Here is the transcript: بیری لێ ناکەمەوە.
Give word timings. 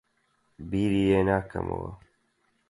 بیری 0.69 1.01
لێ 1.09 1.21
ناکەمەوە. 1.27 1.91